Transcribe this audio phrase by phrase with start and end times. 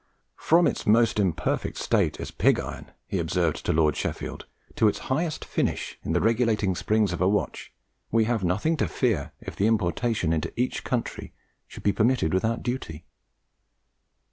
[0.39, 4.97] "From its most imperfect state as pig iron," he observed to Lord Sheffield, "to its
[5.13, 7.71] highest finish in the regulating springs of a watch,
[8.09, 11.33] we have nothing to fear if the importation into each country
[11.67, 13.05] should be permitted without duty."